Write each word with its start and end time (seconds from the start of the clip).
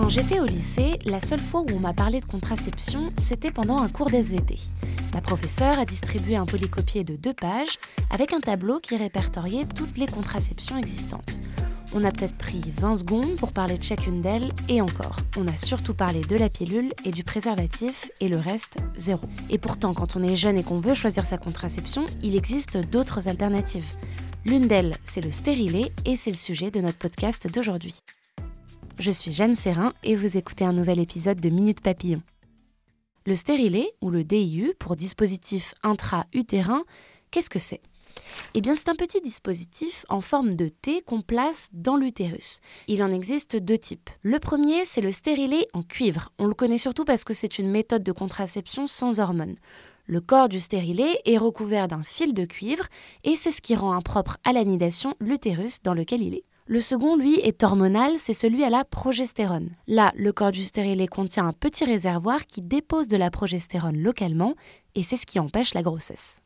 Quand 0.00 0.08
j'étais 0.08 0.40
au 0.40 0.46
lycée, 0.46 0.98
la 1.04 1.20
seule 1.20 1.42
fois 1.42 1.60
où 1.60 1.66
on 1.74 1.78
m'a 1.78 1.92
parlé 1.92 2.20
de 2.20 2.24
contraception, 2.24 3.12
c'était 3.18 3.50
pendant 3.50 3.82
un 3.82 3.90
cours 3.90 4.08
d'SVT. 4.08 4.56
Ma 5.12 5.20
professeure 5.20 5.78
a 5.78 5.84
distribué 5.84 6.36
un 6.36 6.46
polycopier 6.46 7.04
de 7.04 7.16
deux 7.16 7.34
pages 7.34 7.78
avec 8.08 8.32
un 8.32 8.40
tableau 8.40 8.78
qui 8.78 8.96
répertoriait 8.96 9.66
toutes 9.66 9.98
les 9.98 10.06
contraceptions 10.06 10.78
existantes. 10.78 11.38
On 11.92 12.02
a 12.02 12.10
peut-être 12.10 12.38
pris 12.38 12.62
20 12.78 12.96
secondes 12.96 13.34
pour 13.36 13.52
parler 13.52 13.76
de 13.76 13.82
chacune 13.82 14.22
d'elles 14.22 14.48
et 14.70 14.80
encore. 14.80 15.18
On 15.36 15.46
a 15.46 15.56
surtout 15.58 15.92
parlé 15.92 16.22
de 16.22 16.36
la 16.36 16.48
pilule 16.48 16.88
et 17.04 17.10
du 17.10 17.22
préservatif 17.22 18.10
et 18.22 18.28
le 18.28 18.38
reste, 18.38 18.78
zéro. 18.96 19.28
Et 19.50 19.58
pourtant, 19.58 19.92
quand 19.92 20.16
on 20.16 20.22
est 20.22 20.34
jeune 20.34 20.56
et 20.56 20.64
qu'on 20.64 20.80
veut 20.80 20.94
choisir 20.94 21.26
sa 21.26 21.36
contraception, 21.36 22.06
il 22.22 22.36
existe 22.36 22.78
d'autres 22.78 23.28
alternatives. 23.28 23.96
L'une 24.46 24.66
d'elles, 24.66 24.96
c'est 25.04 25.20
le 25.20 25.30
stérilet 25.30 25.92
et 26.06 26.16
c'est 26.16 26.30
le 26.30 26.38
sujet 26.38 26.70
de 26.70 26.80
notre 26.80 26.96
podcast 26.96 27.52
d'aujourd'hui. 27.52 28.02
Je 29.00 29.10
suis 29.10 29.32
Jeanne 29.32 29.56
Serrin 29.56 29.94
et 30.02 30.14
vous 30.14 30.36
écoutez 30.36 30.62
un 30.62 30.74
nouvel 30.74 30.98
épisode 30.98 31.40
de 31.40 31.48
Minute 31.48 31.80
Papillon. 31.80 32.22
Le 33.24 33.34
stérilet, 33.34 33.90
ou 34.02 34.10
le 34.10 34.24
DIU 34.24 34.74
pour 34.78 34.94
dispositif 34.94 35.74
intra-utérin, 35.82 36.84
qu'est-ce 37.30 37.48
que 37.48 37.58
c'est? 37.58 37.80
Eh 38.52 38.60
bien, 38.60 38.76
c'est 38.76 38.90
un 38.90 38.94
petit 38.94 39.22
dispositif 39.22 40.04
en 40.10 40.20
forme 40.20 40.54
de 40.54 40.68
T 40.68 41.00
qu'on 41.00 41.22
place 41.22 41.70
dans 41.72 41.96
l'utérus. 41.96 42.60
Il 42.88 43.02
en 43.02 43.10
existe 43.10 43.56
deux 43.56 43.78
types. 43.78 44.10
Le 44.20 44.38
premier, 44.38 44.84
c'est 44.84 45.00
le 45.00 45.12
stérilet 45.12 45.66
en 45.72 45.82
cuivre. 45.82 46.30
On 46.38 46.46
le 46.46 46.52
connaît 46.52 46.76
surtout 46.76 47.06
parce 47.06 47.24
que 47.24 47.32
c'est 47.32 47.58
une 47.58 47.70
méthode 47.70 48.02
de 48.02 48.12
contraception 48.12 48.86
sans 48.86 49.18
hormones. 49.18 49.56
Le 50.04 50.20
corps 50.20 50.50
du 50.50 50.60
stérilet 50.60 51.22
est 51.24 51.38
recouvert 51.38 51.88
d'un 51.88 52.02
fil 52.02 52.34
de 52.34 52.44
cuivre 52.44 52.84
et 53.24 53.36
c'est 53.36 53.52
ce 53.52 53.62
qui 53.62 53.74
rend 53.74 53.94
impropre 53.94 54.36
à 54.44 54.52
l'anidation 54.52 55.14
l'utérus 55.20 55.80
dans 55.80 55.94
lequel 55.94 56.20
il 56.20 56.34
est. 56.34 56.44
Le 56.72 56.80
second, 56.80 57.16
lui, 57.16 57.34
est 57.40 57.64
hormonal, 57.64 58.12
c'est 58.18 58.32
celui 58.32 58.62
à 58.62 58.70
la 58.70 58.84
progestérone. 58.84 59.70
Là, 59.88 60.12
le 60.14 60.30
corps 60.30 60.52
du 60.52 60.62
stérilet 60.62 61.08
contient 61.08 61.48
un 61.48 61.52
petit 61.52 61.84
réservoir 61.84 62.46
qui 62.46 62.62
dépose 62.62 63.08
de 63.08 63.16
la 63.16 63.28
progestérone 63.28 64.00
localement, 64.00 64.54
et 64.94 65.02
c'est 65.02 65.16
ce 65.16 65.26
qui 65.26 65.40
empêche 65.40 65.74
la 65.74 65.82
grossesse. 65.82 66.42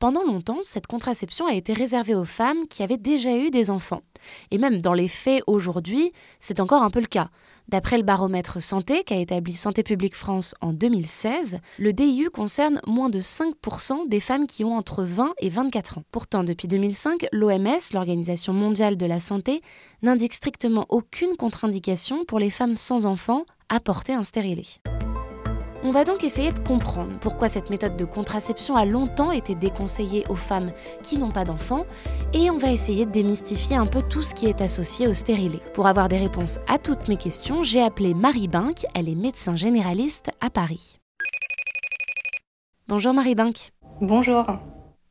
Pendant 0.00 0.24
longtemps, 0.24 0.60
cette 0.62 0.86
contraception 0.86 1.46
a 1.46 1.52
été 1.52 1.74
réservée 1.74 2.14
aux 2.14 2.24
femmes 2.24 2.66
qui 2.70 2.82
avaient 2.82 2.96
déjà 2.96 3.36
eu 3.36 3.50
des 3.50 3.68
enfants. 3.68 4.00
Et 4.50 4.56
même 4.56 4.80
dans 4.80 4.94
les 4.94 5.08
faits 5.08 5.42
aujourd'hui, 5.46 6.12
c'est 6.40 6.58
encore 6.58 6.82
un 6.82 6.88
peu 6.88 7.00
le 7.00 7.06
cas. 7.06 7.28
D'après 7.68 7.98
le 7.98 8.02
baromètre 8.02 8.62
santé 8.62 9.04
qu'a 9.04 9.18
établi 9.18 9.52
Santé 9.52 9.82
publique 9.82 10.16
France 10.16 10.54
en 10.62 10.72
2016, 10.72 11.58
le 11.78 11.92
DIU 11.92 12.30
concerne 12.30 12.80
moins 12.86 13.10
de 13.10 13.20
5% 13.20 14.08
des 14.08 14.20
femmes 14.20 14.46
qui 14.46 14.64
ont 14.64 14.74
entre 14.74 15.04
20 15.04 15.34
et 15.38 15.50
24 15.50 15.98
ans. 15.98 16.04
Pourtant, 16.10 16.44
depuis 16.44 16.66
2005, 16.66 17.26
l'OMS, 17.32 17.78
l'Organisation 17.92 18.54
mondiale 18.54 18.96
de 18.96 19.04
la 19.04 19.20
santé, 19.20 19.60
n'indique 20.00 20.32
strictement 20.32 20.86
aucune 20.88 21.36
contre-indication 21.36 22.24
pour 22.24 22.38
les 22.38 22.50
femmes 22.50 22.78
sans 22.78 23.04
enfants 23.04 23.44
à 23.68 23.80
porter 23.80 24.14
un 24.14 24.24
stérilet. 24.24 24.64
On 25.82 25.92
va 25.92 26.04
donc 26.04 26.24
essayer 26.24 26.52
de 26.52 26.58
comprendre 26.58 27.18
pourquoi 27.20 27.48
cette 27.48 27.70
méthode 27.70 27.96
de 27.96 28.04
contraception 28.04 28.76
a 28.76 28.84
longtemps 28.84 29.32
été 29.32 29.54
déconseillée 29.54 30.24
aux 30.28 30.34
femmes 30.34 30.72
qui 31.02 31.16
n'ont 31.16 31.30
pas 31.30 31.46
d'enfants 31.46 31.86
et 32.34 32.50
on 32.50 32.58
va 32.58 32.70
essayer 32.70 33.06
de 33.06 33.10
démystifier 33.10 33.76
un 33.76 33.86
peu 33.86 34.02
tout 34.02 34.20
ce 34.20 34.34
qui 34.34 34.46
est 34.46 34.60
associé 34.60 35.08
au 35.08 35.14
stérilet. 35.14 35.60
Pour 35.72 35.86
avoir 35.86 36.08
des 36.08 36.18
réponses 36.18 36.58
à 36.68 36.78
toutes 36.78 37.08
mes 37.08 37.16
questions, 37.16 37.62
j'ai 37.62 37.82
appelé 37.82 38.12
Marie 38.12 38.48
Binck, 38.48 38.84
elle 38.94 39.08
est 39.08 39.14
médecin 39.14 39.56
généraliste 39.56 40.30
à 40.42 40.50
Paris. 40.50 40.98
Bonjour 42.86 43.14
Marie 43.14 43.34
Binck. 43.34 43.72
Bonjour. 44.02 44.44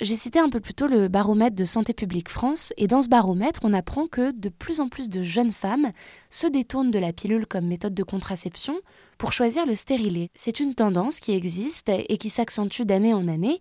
J'ai 0.02 0.16
cité 0.16 0.40
un 0.40 0.50
peu 0.50 0.62
plus 0.62 0.74
tôt 0.74 0.88
le 0.88 1.10
baromètre 1.10 1.58
de 1.58 1.66
Santé 1.66 1.94
publique 1.94 2.30
France, 2.30 2.72
et 2.78 2.88
dans 2.88 3.02
ce 3.02 3.10
baromètre, 3.10 3.60
on 3.64 3.74
apprend 3.74 4.08
que 4.08 4.32
de 4.32 4.48
plus 4.48 4.80
en 4.80 4.88
plus 4.88 5.10
de 5.10 5.24
jeunes 5.24 5.52
femmes 5.52 5.92
se 6.30 6.48
détournent 6.48 6.90
de 6.90 7.00
la 7.00 7.12
pilule 7.12 7.46
comme 7.46 7.68
méthode 7.68 7.94
de 7.94 8.04
contraception 8.04 8.76
pour 9.18 9.34
choisir 9.34 9.66
le 9.66 9.76
stérilet. 9.76 10.30
C'est 10.36 10.62
une 10.62 10.74
tendance 10.74 11.20
qui 11.20 11.34
existe 11.34 11.90
et 11.90 12.18
qui 12.18 12.30
s'accentue 12.30 12.84
d'année 12.84 13.14
en 13.14 13.28
année. 13.28 13.60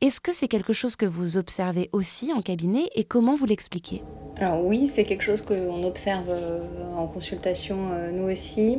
Est-ce 0.00 0.20
que 0.20 0.32
c'est 0.32 0.46
quelque 0.46 0.72
chose 0.72 0.94
que 0.94 1.04
vous 1.04 1.36
observez 1.36 1.90
aussi 1.90 2.32
en 2.32 2.42
cabinet 2.42 2.88
et 2.94 3.02
comment 3.02 3.34
vous 3.34 3.46
l'expliquez? 3.46 4.04
Alors 4.36 4.64
oui, 4.64 4.86
c'est 4.86 5.02
quelque 5.02 5.24
chose 5.24 5.42
qu'on 5.42 5.82
observe 5.82 6.30
euh, 6.30 6.60
en 6.96 7.08
consultation 7.08 7.90
euh, 7.90 8.12
nous 8.12 8.30
aussi. 8.30 8.78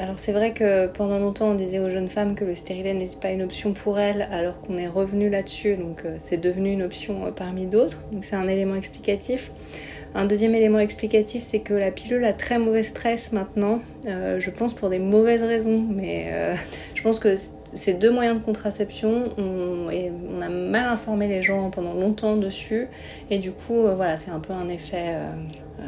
Alors 0.00 0.18
c'est 0.18 0.32
vrai 0.32 0.54
que 0.54 0.86
pendant 0.86 1.18
longtemps 1.18 1.50
on 1.50 1.54
disait 1.54 1.78
aux 1.78 1.90
jeunes 1.90 2.08
femmes 2.08 2.34
que 2.34 2.46
le 2.46 2.54
stérilet 2.54 2.94
n'était 2.94 3.18
pas 3.18 3.32
une 3.32 3.42
option 3.42 3.74
pour 3.74 3.98
elles 3.98 4.26
alors 4.30 4.62
qu'on 4.62 4.78
est 4.78 4.88
revenu 4.88 5.28
là-dessus, 5.28 5.76
donc 5.76 6.06
euh, 6.06 6.16
c'est 6.18 6.38
devenu 6.38 6.72
une 6.72 6.82
option 6.82 7.26
euh, 7.26 7.30
parmi 7.32 7.66
d'autres, 7.66 8.02
donc 8.10 8.24
c'est 8.24 8.34
un 8.34 8.48
élément 8.48 8.76
explicatif. 8.76 9.52
Un 10.14 10.24
deuxième 10.24 10.54
élément 10.54 10.78
explicatif, 10.78 11.42
c'est 11.42 11.58
que 11.58 11.74
la 11.74 11.90
pilule 11.90 12.24
a 12.24 12.32
très 12.32 12.58
mauvaise 12.58 12.92
presse 12.92 13.30
maintenant, 13.32 13.82
euh, 14.06 14.40
je 14.40 14.48
pense 14.48 14.72
pour 14.72 14.88
des 14.88 14.98
mauvaises 14.98 15.42
raisons, 15.42 15.84
mais 15.86 16.32
je 16.94 17.02
pense 17.02 17.20
que 17.20 17.34
ces 17.74 17.92
deux 17.92 18.10
moyens 18.10 18.40
de 18.40 18.42
contraception, 18.42 19.24
on, 19.36 19.88
on, 19.90 20.40
a 20.40 20.48
mal 20.48 20.86
informé 20.86 21.28
les 21.28 21.42
gens 21.42 21.68
pendant 21.68 21.92
longtemps 21.92 22.36
dessus, 22.36 22.88
et 23.28 23.38
du 23.38 23.52
coup, 23.52 23.82
voilà, 23.82 24.16
c'est 24.16 24.30
un 24.30 24.40
peu 24.40 24.54
un 24.54 24.70
effet 24.70 25.14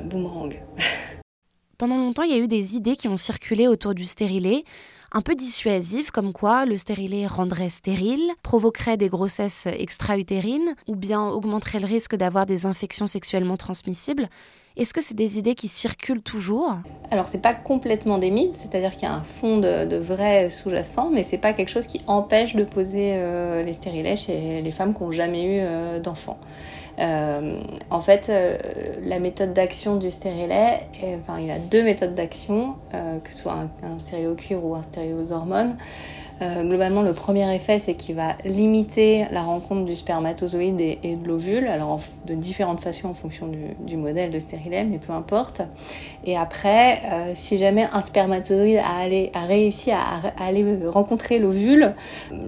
boomerang. 0.05 0.55
Pendant 1.83 1.99
longtemps, 1.99 2.23
il 2.23 2.31
y 2.31 2.35
a 2.35 2.39
eu 2.39 2.47
des 2.47 2.77
idées 2.77 2.95
qui 2.95 3.09
ont 3.09 3.17
circulé 3.17 3.67
autour 3.67 3.93
du 3.93 4.05
stérilet, 4.05 4.63
un 5.11 5.21
peu 5.21 5.35
dissuasives, 5.35 6.13
comme 6.13 6.33
quoi 6.33 6.65
le 6.65 6.77
stérilet 6.77 7.27
rendrait 7.27 7.71
stérile, 7.71 8.31
provoquerait 8.45 8.97
des 8.97 9.09
grossesses 9.09 9.67
extra-utérines, 9.67 10.77
ou 10.87 10.95
bien 10.95 11.27
augmenterait 11.27 11.81
le 11.81 11.87
risque 11.87 12.15
d'avoir 12.15 12.47
des 12.47 12.67
infections 12.67 13.09
sexuellement 13.09 13.57
transmissibles. 13.57 14.29
Est-ce 14.77 14.95
que 14.95 15.01
c'est 15.01 15.17
des 15.17 15.41
idées 15.41 15.57
qui 15.57 15.67
circulent 15.67 16.23
toujours? 16.23 16.73
Alors 17.11 17.27
c'est 17.27 17.43
pas 17.43 17.53
complètement 17.53 18.19
des 18.19 18.31
mythes, 18.31 18.55
c'est-à-dire 18.55 18.93
qu'il 18.93 19.03
y 19.03 19.11
a 19.11 19.15
un 19.15 19.25
fond 19.25 19.59
de, 19.59 19.97
vrai 19.97 20.51
sous-jacent, 20.51 21.11
mais 21.11 21.25
c'est 21.25 21.37
pas 21.37 21.53
quelque 21.53 21.71
chose 21.71 21.87
qui 21.87 22.01
empêche 22.07 22.55
de 22.55 22.63
poser 22.63 23.15
euh, 23.17 23.65
les 23.65 23.73
stérilets 23.73 24.15
chez 24.15 24.63
les 24.63 24.71
femmes 24.71 24.95
qui 24.95 25.03
n'ont 25.03 25.11
jamais 25.11 25.43
eu 25.43 25.59
euh, 25.61 25.99
d'enfants. 25.99 26.39
Euh, 26.99 27.59
en 27.91 28.01
fait, 28.01 28.29
euh, 28.29 28.59
la 29.03 29.19
méthode 29.19 29.53
d'action 29.53 29.97
du 29.97 30.11
stérilet, 30.11 30.81
enfin, 31.21 31.41
il 31.41 31.51
a 31.51 31.59
deux 31.59 31.83
méthodes 31.83 32.15
d'action, 32.15 32.75
euh, 32.95 33.19
que 33.19 33.33
ce 33.33 33.43
soit 33.43 33.53
un, 33.53 33.87
un 33.87 33.99
stéréo 33.99 34.37
ou 34.63 34.75
un 34.75 34.83
stéréo 34.83 35.17
aux 35.19 35.33
globalement, 36.65 37.03
le 37.03 37.13
premier 37.13 37.55
effet, 37.55 37.79
c'est 37.79 37.95
qu'il 37.95 38.17
va 38.17 38.35
limiter 38.45 39.27
la 39.31 39.43
rencontre 39.43 39.85
du 39.85 39.95
spermatozoïde 39.95 40.81
et, 40.81 41.15
de 41.15 41.29
l'ovule, 41.29 41.69
alors 41.69 42.01
de 42.27 42.35
différentes 42.35 42.81
façons 42.81 43.07
en 43.07 43.15
fonction 43.15 43.49
du, 43.79 43.97
modèle 43.97 44.33
de 44.33 44.41
stérilet, 44.41 44.83
mais 44.83 44.99
peu 44.99 45.13
importe. 45.13 45.63
Et 46.25 46.37
après, 46.37 47.01
si 47.35 47.59
jamais 47.59 47.87
un 47.93 48.01
spermatozoïde 48.01 48.79
a, 48.79 49.39
a 49.39 49.47
réussi 49.47 49.93
à, 49.93 50.01
à 50.37 50.45
aller 50.45 50.67
rencontrer 50.89 51.39
l'ovule, 51.39 51.95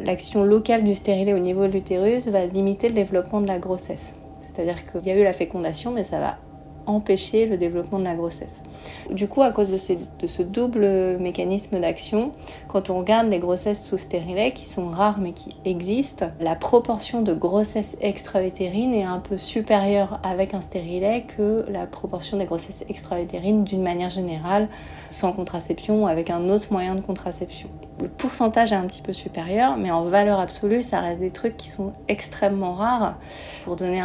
l'action 0.03 0.43
locale 0.43 0.83
du 0.83 0.95
stérilet 0.95 1.33
au 1.33 1.39
niveau 1.39 1.69
de 1.69 1.73
l'utérus 1.73 2.27
va 2.27 2.47
limiter 2.47 2.89
le 2.89 2.95
développement 2.95 3.43
de 3.43 3.47
la 3.47 3.61
grossesse. 3.61 4.17
C'est-à-dire 4.55 4.85
qu'il 4.91 5.07
y 5.07 5.11
a 5.11 5.19
eu 5.19 5.25
la 5.25 5.33
fécondation, 5.33 5.91
mais 5.91 6.05
ça 6.05 6.21
va 6.21 6.39
empêcher 6.87 7.47
le 7.47 7.57
développement 7.57 7.99
de 7.99 8.05
la 8.05 8.15
grossesse. 8.15 8.63
Du 9.11 9.29
coup, 9.29 9.43
à 9.43 9.51
cause 9.51 9.71
de, 9.71 10.27
ce 10.27 10.43
double 10.43 11.19
mécanisme 11.19 11.81
d'action, 11.81 12.33
quand 12.69 12.91
on 12.91 12.99
regarde 12.99 13.29
les 13.29 13.39
grossesses 13.39 13.87
sous 13.87 13.99
stérilet, 13.99 14.53
qui 14.53 14.65
sont 14.65 14.89
rares 14.89 15.19
mais 15.19 15.33
qui 15.33 15.51
existent, 15.65 16.27
la 16.41 16.55
proportion 16.55 17.23
de 17.23 17.35
grossesses 17.35 17.97
extra-utérines 18.01 18.95
est 18.95 19.05
un 19.05 19.19
peu 19.19 19.39
supérieure 19.39 20.21
avec 20.23 20.55
un 20.55 20.61
stérilet 20.61 21.25
que 21.37 21.65
la 21.69 21.87
proportion 21.87 22.37
des 22.37 22.45
grossesses 22.45 22.85
extra-utérines 22.89 23.65
d'une 23.65 23.83
manière 23.83 24.11
générale, 24.11 24.69
sans 25.11 25.33
contraception 25.33 26.05
ou 26.05 26.07
avec 26.07 26.31
un 26.31 26.49
autre 26.49 26.69
moyen 26.71 26.95
de 26.95 27.01
contraception. 27.01 27.69
Le 28.01 28.09
pourcentage 28.09 28.73
est 28.73 28.77
un 28.77 28.87
petit 28.87 29.03
peu 29.03 29.13
supérieur, 29.13 29.77
mais 29.77 29.91
en 29.91 30.05
valeur 30.05 30.41
absolue, 30.41 30.83
ça 30.83 31.01
reste 31.01 31.21
des 31.21 31.31
trucs 31.31 31.57
qui 31.57 31.69
sont 31.69 31.93
extrêmement 32.09 32.75
rares. 32.75 33.17
Pour 33.65 33.77
donner 33.77 34.03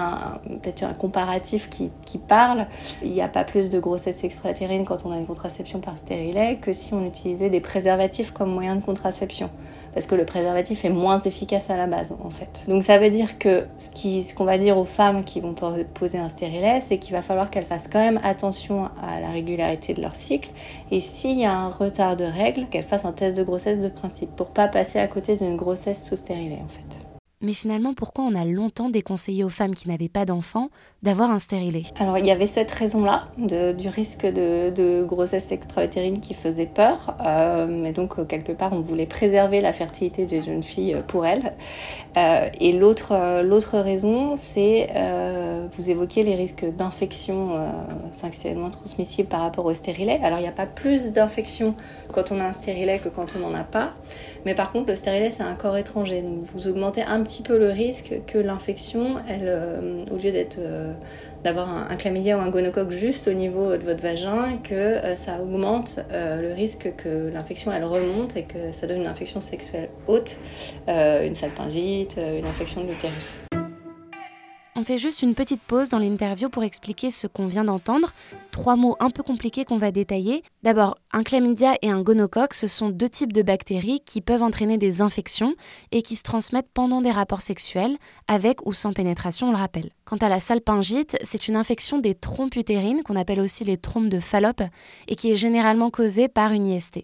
peut-être 0.62 0.84
un 0.84 0.94
comparatif 0.94 1.70
qui, 1.70 1.90
qui 2.06 2.20
parle, 2.20 2.68
il 3.02 3.12
n'y 3.12 3.22
a 3.22 3.28
pas 3.28 3.44
plus 3.44 3.70
de 3.70 3.80
grossesse 3.80 4.24
extra-utérine 4.24 4.86
quand 4.86 5.06
on 5.06 5.12
a 5.12 5.18
une 5.18 5.28
contraception 5.28 5.80
par 5.80 5.98
stérilet 5.98 6.58
que 6.62 6.74
si 6.74 6.94
on 6.94 7.06
utilisait 7.06 7.50
des 7.50 7.60
préservatifs 7.60 8.32
comme 8.32 8.52
moyen 8.52 8.76
de 8.76 8.82
contraception 8.84 9.50
parce 9.94 10.06
que 10.06 10.16
le 10.16 10.26
préservatif 10.26 10.86
est 10.86 10.90
moins 10.90 11.22
efficace 11.22 11.70
à 11.70 11.78
la 11.78 11.88
base 11.88 12.16
en 12.24 12.30
fait. 12.30 12.66
Donc 12.68 12.84
ça 12.84 12.98
veut 12.98 13.10
dire 13.10 13.38
que 13.38 13.66
ce 13.78 14.34
qu'on 14.34 14.46
va 14.46 14.58
dire 14.58 14.78
aux 14.78 14.86
femmes 14.86 15.24
qui 15.24 15.40
vont 15.40 15.56
poser 15.94 16.18
un 16.18 16.30
stérilet, 16.30 16.80
c'est 16.82 16.98
qu'il 16.98 17.14
va 17.14 17.22
falloir 17.22 17.50
qu'elles 17.50 17.66
fassent 17.66 17.90
quand 17.92 18.00
même 18.00 18.20
attention 18.24 18.90
à 19.02 19.20
la 19.20 19.30
régularité 19.30 19.94
de 19.94 20.02
leur 20.02 20.16
cycle 20.16 20.50
et 20.92 21.02
s'il 21.02 21.40
y 21.40 21.46
a 21.46 21.54
un 21.54 21.70
retard 21.70 22.16
de 22.16 22.26
règles, 22.26 22.68
qu'elles 22.68 22.84
fassent 22.84 23.06
un 23.06 23.12
test 23.12 23.36
de 23.36 23.44
grossesse 23.44 23.80
de 23.80 23.90
principe 23.90 24.36
pour 24.36 24.48
pas 24.48 24.68
passer 24.68 25.00
à 25.00 25.08
côté 25.08 25.36
d'une 25.36 25.56
grossesse 25.56 26.06
sous 26.06 26.18
stérilet 26.18 26.60
en 26.64 26.68
fait. 26.68 27.09
Mais 27.42 27.54
finalement, 27.54 27.94
pourquoi 27.94 28.26
on 28.26 28.36
a 28.36 28.44
longtemps 28.44 28.90
déconseillé 28.90 29.46
aux 29.46 29.50
femmes 29.50 29.74
qui 29.74 29.88
n'avaient 29.88 30.10
pas 30.10 30.26
d'enfants 30.26 30.70
d'avoir 31.04 31.32
un 31.32 31.40
stérilet? 31.40 31.84
Alors, 31.98 32.18
il 32.18 32.26
y 32.26 32.32
avait 32.32 32.48
cette 32.48 32.70
raison-là, 32.70 33.30
du 33.38 33.88
risque 33.88 34.26
de, 34.26 35.06
grossesse 35.06 35.50
extra-utérine 35.54 36.20
qui 36.20 36.34
faisait 36.34 36.66
peur. 36.66 37.16
Euh, 37.26 37.66
mais 37.70 37.94
donc, 37.94 38.20
euh, 38.20 38.26
quelque 38.26 38.52
part, 38.52 38.74
on 38.74 38.82
voulait 38.82 39.06
préserver 39.06 39.62
la 39.62 39.72
fertilité 39.72 40.26
des 40.26 40.42
jeunes 40.42 40.64
filles 40.64 40.96
euh, 40.96 41.02
pour 41.02 41.26
elles. 41.26 41.54
Euh, 42.18 42.50
et 42.60 42.74
l'autre, 42.74 43.16
raison, 43.78 44.36
c'est, 44.36 44.90
vous 45.78 45.90
évoquiez 45.90 46.24
les 46.24 46.36
risques 46.36 46.66
d'infection 46.66 47.52
sexuellement 48.12 48.70
transmissibles 48.70 49.30
par 49.30 49.42
rapport 49.42 49.66
au 49.66 49.74
stérilet. 49.74 50.20
Alors, 50.24 50.40
il 50.40 50.42
n'y 50.42 50.48
a 50.48 50.54
pas 50.54 50.66
plus 50.66 51.14
d'infection 51.14 51.76
quand 52.12 52.32
on 52.32 52.40
a 52.42 52.46
un 52.46 52.54
stérilet 52.54 53.00
que 53.00 53.08
quand 53.08 53.28
on 53.38 53.40
n'en 53.40 53.54
a 53.54 53.64
pas. 53.64 53.94
Mais 54.46 54.54
par 54.54 54.72
contre, 54.72 54.90
le 54.90 54.96
stérilet, 54.96 55.30
c'est 55.30 55.44
un 55.44 55.56
corps 55.56 55.78
étranger. 55.78 56.22
Donc, 56.22 56.40
vous 56.54 56.68
augmentez 56.68 57.04
un 57.04 57.22
petit 57.24 57.44
peu 57.44 57.58
le 57.58 57.70
risque 57.70 58.14
que 58.28 58.38
l'infection, 58.38 59.18
euh, 59.30 60.06
au 60.12 60.16
lieu 60.16 60.32
d'être 60.32 60.58
euh, 60.60 60.94
d'avoir 61.44 61.70
un, 61.70 61.96
chlamydia 61.96 62.38
ou 62.38 62.42
un 62.42 62.50
gonocoque 62.50 62.92
juste 62.92 63.28
au 63.30 63.34
niveau 63.34 63.78
de 63.78 63.84
votre 63.84 64.02
vagin, 64.02 64.58
que 64.62 64.74
euh, 64.74 65.16
ça 65.16 65.40
augmente 65.42 66.00
le 66.12 66.54
risque 66.54 66.94
que 66.98 67.30
l'infection 67.34 67.72
elle 67.72 67.86
remonte 67.86 68.36
et 68.36 68.44
que 68.44 68.72
ça 68.72 68.88
donne 68.88 69.02
une 69.02 69.08
infection 69.08 69.40
sexuelle 69.40 69.90
haute, 70.08 70.38
une 70.88 71.36
salpingite, 71.36 72.18
une 72.18 72.46
infection 72.46 72.84
de 72.84 72.90
l'utérus. 72.90 73.40
On 74.76 74.84
fait 74.84 74.98
juste 74.98 75.24
une 75.24 75.36
petite 75.36 75.62
pause 75.62 75.90
dans 75.90 75.98
l'interview 75.98 76.48
pour 76.48 76.64
expliquer 76.64 77.12
ce 77.12 77.28
qu'on 77.28 77.48
vient 77.48 77.64
d'entendre. 77.64 78.14
Trois 78.52 78.76
mots 78.76 78.96
un 79.00 79.10
peu 79.10 79.24
compliqués 79.24 79.66
qu'on 79.66 79.78
va 79.78 79.92
détailler. 79.92 80.44
D'abord, 80.64 80.98
un 81.12 81.24
chlamydia 81.24 81.76
et 81.82 81.90
un 81.90 82.02
gonocoque, 82.02 82.54
ce 82.54 82.68
sont 82.68 82.90
deux 82.90 83.10
types 83.10 83.34
de 83.34 83.42
bactéries 83.42 84.00
qui 84.06 84.22
peuvent 84.22 84.44
entraîner 84.44 84.78
des 84.78 85.02
infections 85.02 85.56
et 85.92 86.02
qui 86.02 86.16
se 86.16 86.24
transmettent 86.24 86.70
pendant 86.74 87.02
des 87.02 87.12
rapports 87.12 87.42
sexuels, 87.42 87.98
avec 88.28 88.66
ou 88.66 88.74
sans 88.74 88.94
pénétration, 88.94 89.48
on 89.48 89.52
le 89.52 89.58
rappelle. 89.58 89.90
Quant 90.06 90.18
à 90.18 90.30
la 90.30 90.40
salpingite, 90.40 91.18
c'est 91.24 91.48
une 91.48 91.56
infection 91.56 91.98
des 91.98 92.16
trompes 92.16 92.56
utérines, 92.56 93.02
qu'on 93.04 93.16
appelle 93.16 93.42
aussi 93.42 93.64
les 93.64 93.78
trompes 93.78 94.10
de 94.10 94.20
Fallope, 94.20 94.64
et 95.08 95.16
qui 95.16 95.32
est 95.32 95.36
généralement 95.36 95.90
causée 95.90 96.28
par 96.28 96.54
une 96.54 96.68
IST. 96.68 97.04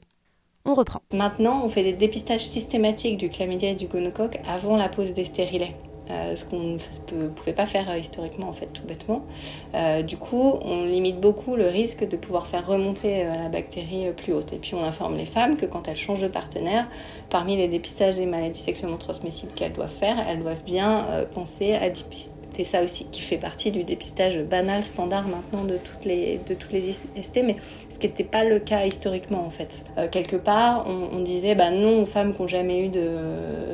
On 0.66 0.76
reprend. 0.76 1.02
Maintenant, 1.14 1.62
on 1.64 1.70
fait 1.70 1.84
des 1.84 1.94
dépistages 1.94 2.46
systématiques 2.46 3.18
du 3.18 3.30
chlamydia 3.30 3.72
et 3.72 3.76
du 3.76 3.88
gonocoque 3.88 4.40
avant 4.48 4.78
la 4.78 4.90
pose 4.90 5.14
des 5.14 5.26
stérilets. 5.26 5.76
Euh, 6.12 6.36
ce 6.36 6.46
qu'on 6.46 6.78
ne 7.16 7.28
pouvait 7.30 7.54
pas 7.54 7.66
faire 7.66 7.90
euh, 7.90 7.98
historiquement 7.98 8.48
en 8.48 8.54
fait 8.54 8.68
tout 8.68 8.84
bêtement. 8.84 9.26
Euh, 9.74 10.04
du 10.04 10.18
coup, 10.18 10.60
on 10.62 10.86
limite 10.86 11.20
beaucoup 11.20 11.56
le 11.56 11.66
risque 11.66 12.08
de 12.08 12.16
pouvoir 12.16 12.46
faire 12.46 12.68
remonter 12.68 13.24
la 13.24 13.50
bactérie 13.50 14.12
plus 14.16 14.34
haute. 14.34 14.54
Et 14.54 14.58
puis 14.58 14.76
on 14.76 14.84
informe 14.84 15.18
les 15.18 15.26
femmes 15.26 15.58
que 15.58 15.66
quand 15.66 15.88
elles 15.88 15.98
changent 15.98 16.22
de 16.22 16.28
partenaire, 16.28 16.88
parmi 17.30 17.58
les 17.58 17.68
dépistages 17.68 18.16
des 18.16 18.26
maladies 18.26 18.60
sexuellement 18.60 18.98
transmissibles 18.98 19.54
qu'elles 19.54 19.74
doivent 19.74 19.90
faire, 19.90 20.18
elles 20.28 20.42
doivent 20.42 20.64
bien 20.64 21.06
penser 21.34 21.74
à 21.74 21.90
dépister 21.90 22.35
c'est 22.56 22.64
ça 22.64 22.84
aussi 22.84 23.06
qui 23.12 23.22
fait 23.22 23.38
partie 23.38 23.72
du 23.72 23.84
dépistage 23.84 24.40
banal, 24.40 24.84
standard 24.84 25.28
maintenant 25.28 25.66
de 25.66 25.78
toutes 25.78 26.06
les, 26.06 26.40
de 26.48 26.54
toutes 26.54 26.72
les 26.72 26.92
ST, 26.92 27.44
mais 27.44 27.58
ce 27.90 28.00
qui 28.00 28.08
n'était 28.08 28.24
pas 28.24 28.44
le 28.44 28.60
cas 28.60 28.86
historiquement 28.86 29.46
en 29.46 29.50
fait. 29.50 29.84
Euh, 29.98 30.08
quelque 30.10 30.38
part, 30.38 30.86
on, 30.88 31.20
disait 31.20 31.56
bah, 31.56 31.72
non 31.72 32.04
aux 32.04 32.06
femmes 32.06 32.34
qui 32.34 32.42
n'ont 32.42 32.48
jamais 32.48 32.86
eu 32.86 32.92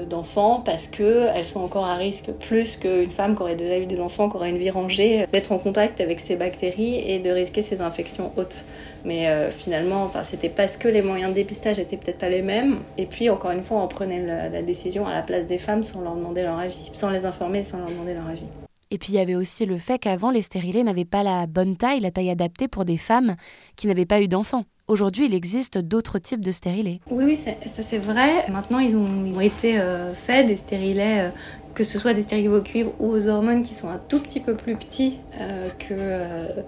d'enfants 0.10 0.62
parce 0.64 0.88
qu'elles 0.88 1.46
sont 1.46 1.60
encore 1.60 1.86
à 1.86 1.96
risque 1.96 2.32
plus 2.32 2.78
qu'une 2.78 3.12
femme 3.12 3.36
qui 3.36 3.42
aurait 3.42 3.56
déjà 3.56 3.78
eu 3.78 3.86
des 3.86 4.00
enfants, 4.00 4.30
qui 4.30 4.38
aurait 4.38 4.50
une 4.50 4.58
vie 4.58 4.70
rangée, 4.70 5.26
d'être 5.32 5.52
en 5.52 5.58
contact 5.58 6.02
avec 6.02 6.20
ces 6.20 6.36
bactéries 6.36 7.04
et 7.08 7.20
de 7.20 7.30
risquer 7.30 7.62
ces 7.62 7.82
infections 7.82 8.32
hautes. 8.38 8.64
Mais 9.04 9.28
euh, 9.28 9.52
finalement, 9.52 10.04
enfin, 10.04 10.24
c'était 10.24 10.50
parce 10.50 10.78
que 10.78 10.88
les 10.88 11.02
moyens 11.02 11.32
de 11.32 11.36
dépistage 11.36 11.80
étaient 11.80 11.98
peut-être 11.98 12.20
pas 12.20 12.30
les 12.30 12.42
mêmes. 12.42 12.80
Et 12.98 13.06
puis, 13.06 13.30
encore 13.30 13.52
une 13.52 13.64
fois, 13.64 13.82
on 13.82 13.88
prenait 13.88 14.26
la, 14.26 14.50
la 14.50 14.62
décision 14.62 15.08
à 15.08 15.14
la 15.14 15.22
place 15.22 15.46
des 15.46 15.58
femmes 15.58 15.84
sans 15.84 16.02
leur 16.02 16.16
demander 16.16 16.44
leur 16.44 16.58
avis, 16.58 16.90
sans 16.94 17.10
les 17.10 17.26
informer, 17.26 17.64
sans 17.64 17.78
leur 17.78 17.90
demander 17.90 18.14
leur 18.14 18.28
avis. 18.28 18.46
Et 18.92 18.98
puis 18.98 19.14
il 19.14 19.16
y 19.16 19.20
avait 19.20 19.36
aussi 19.36 19.66
le 19.66 19.78
fait 19.78 19.98
qu'avant, 19.98 20.32
les 20.32 20.42
stérilés 20.42 20.84
n'avaient 20.84 21.06
pas 21.06 21.24
la 21.24 21.48
bonne 21.48 21.78
taille, 21.78 22.02
la 22.02 22.12
taille 22.12 22.30
adaptée 22.30 22.68
pour 22.68 22.84
des 22.84 22.98
femmes 22.98 23.38
qui 23.78 23.88
n'avaient 23.88 24.06
pas 24.06 24.22
eu 24.22 24.28
d'enfants. 24.28 24.66
Aujourd'hui, 24.88 25.28
il 25.28 25.34
existe 25.34 25.78
d'autres 25.78 26.20
types 26.20 26.44
de 26.44 26.52
stérilés. 26.52 27.00
Oui, 27.10 27.24
oui, 27.26 27.38
ça 27.38 27.54
c'est 27.66 27.98
vrai. 27.98 28.46
Maintenant, 28.52 28.80
ils 28.80 28.98
ont, 28.98 29.40
été 29.40 29.80
euh, 29.80 30.14
faits 30.14 30.48
des 30.48 30.58
stérilets, 30.58 31.22
euh, 31.22 31.30
que 31.74 31.86
ce 31.86 31.98
soit 31.98 32.14
des 32.14 32.24
stérilets 32.24 32.50
au 32.50 32.62
cuivre 32.62 32.92
ou 33.00 33.08
aux 33.08 33.30
hormones 33.30 33.62
qui 33.62 33.74
sont 33.74 33.88
un 33.88 34.02
tout 34.10 34.20
petit 34.20 34.42
peu 34.42 34.56
plus 34.56 34.76
petits 34.76 35.20
euh, 35.40 35.70
que, 35.80 36.62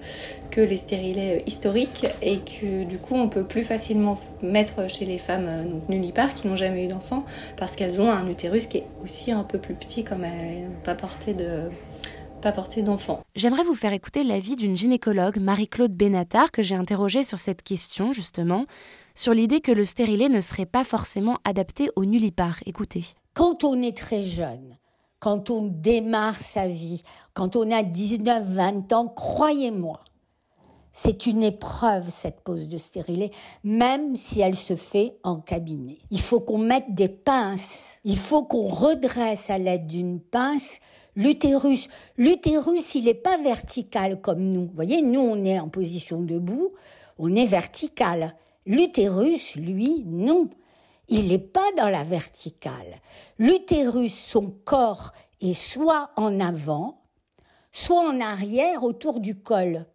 que 0.49 0.61
les 0.61 0.77
stérilets 0.77 1.43
historiques 1.45 2.05
et 2.21 2.37
que 2.37 2.85
du 2.85 2.99
coup, 2.99 3.15
on 3.15 3.27
peut 3.27 3.43
plus 3.43 3.63
facilement 3.63 4.17
mettre 4.41 4.89
chez 4.89 5.03
les 5.03 5.17
femmes 5.17 5.81
nullipares 5.89 6.33
qui 6.35 6.47
n'ont 6.47 6.55
jamais 6.55 6.85
eu 6.85 6.87
d'enfants 6.87 7.25
parce 7.57 7.75
qu'elles 7.75 7.99
ont 7.99 8.09
un 8.09 8.29
utérus 8.29 8.67
qui 8.67 8.77
est 8.77 8.87
aussi 9.03 9.33
un 9.33 9.43
peu 9.43 9.57
plus 9.57 9.73
petit 9.73 10.05
comme 10.05 10.23
elles 10.23 10.63
n'ont 10.63 10.81
pas 10.85 10.95
porté 10.95 11.33
de 11.33 11.63
porter. 12.51 12.83
J'aimerais 13.35 13.63
vous 13.63 13.75
faire 13.75 13.93
écouter 13.93 14.23
l'avis 14.23 14.55
d'une 14.55 14.75
gynécologue, 14.75 15.39
Marie-Claude 15.39 15.93
Benatar, 15.93 16.51
que 16.51 16.61
j'ai 16.61 16.75
interrogée 16.75 17.23
sur 17.23 17.39
cette 17.39 17.61
question, 17.61 18.11
justement, 18.11 18.65
sur 19.15 19.33
l'idée 19.33 19.61
que 19.61 19.71
le 19.71 19.85
stérilet 19.85 20.29
ne 20.29 20.41
serait 20.41 20.65
pas 20.65 20.83
forcément 20.83 21.39
adapté 21.45 21.89
au 21.95 22.05
nullipare. 22.05 22.59
Écoutez. 22.65 23.05
Quand 23.33 23.63
on 23.63 23.81
est 23.81 23.95
très 23.95 24.23
jeune, 24.23 24.77
quand 25.19 25.49
on 25.49 25.61
démarre 25.63 26.39
sa 26.39 26.67
vie, 26.67 27.03
quand 27.33 27.55
on 27.55 27.71
a 27.71 27.83
19-20 27.83 28.93
ans, 28.93 29.07
croyez-moi, 29.07 30.03
c'est 30.95 31.25
une 31.25 31.41
épreuve, 31.41 32.09
cette 32.09 32.41
pose 32.41 32.67
de 32.67 32.77
stérilet, 32.77 33.31
même 33.63 34.15
si 34.15 34.41
elle 34.41 34.55
se 34.55 34.75
fait 34.75 35.17
en 35.23 35.37
cabinet. 35.37 35.97
Il 36.11 36.21
faut 36.21 36.39
qu'on 36.39 36.59
mette 36.59 36.93
des 36.93 37.09
pinces. 37.09 37.97
Il 38.03 38.17
faut 38.17 38.43
qu'on 38.43 38.67
redresse 38.67 39.49
à 39.49 39.57
l'aide 39.57 39.87
d'une 39.87 40.21
pince 40.21 40.79
l'utérus. 41.15 41.89
L'utérus, 42.17 42.93
il 42.93 43.05
n'est 43.05 43.15
pas 43.15 43.37
vertical 43.37 44.21
comme 44.21 44.43
nous. 44.43 44.67
Vous 44.67 44.75
voyez, 44.75 45.01
nous, 45.01 45.19
on 45.19 45.43
est 45.43 45.59
en 45.59 45.67
position 45.67 46.21
debout, 46.21 46.73
on 47.17 47.33
est 47.35 47.47
vertical. 47.47 48.35
L'utérus, 48.67 49.55
lui, 49.55 50.03
non. 50.05 50.47
Il 51.09 51.29
n'est 51.29 51.39
pas 51.39 51.71
dans 51.75 51.89
la 51.89 52.03
verticale. 52.03 53.01
L'utérus, 53.39 54.13
son 54.13 54.53
corps 54.63 55.11
est 55.41 55.53
soit 55.53 56.11
en 56.15 56.39
avant, 56.39 57.01
soit 57.71 58.07
en 58.07 58.21
arrière 58.21 58.83
autour 58.83 59.19
du 59.19 59.35
col. 59.35 59.85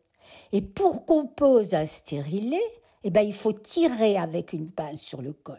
Et 0.52 0.62
pour 0.62 1.04
qu'on 1.04 1.26
pose 1.26 1.74
un 1.74 1.86
stérilet, 1.86 2.62
eh 3.04 3.10
ben, 3.10 3.22
il 3.22 3.34
faut 3.34 3.52
tirer 3.52 4.16
avec 4.16 4.52
une 4.52 4.70
pince 4.70 5.00
sur 5.00 5.22
le 5.22 5.32
col. 5.32 5.56